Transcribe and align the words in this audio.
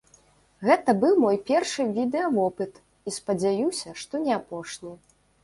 Гэта 0.69 0.95
быў 1.03 1.13
мой 1.23 1.37
першы 1.49 1.85
відэавопыт 1.97 2.81
і 3.07 3.15
спадзяюся, 3.19 3.95
што 4.07 4.25
не 4.27 4.33
апошні. 4.41 4.93